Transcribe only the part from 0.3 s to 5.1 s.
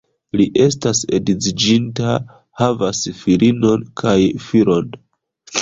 Li estas edziĝinta, havas filinon kaj filon.